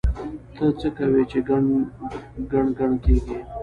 ته 0.55 0.65
څه 0.79 0.87
کوې 0.97 1.23
چې 1.31 1.39
ګڼ 2.51 2.65
ګڼ 2.77 2.91
کېږې؟! 3.03 3.37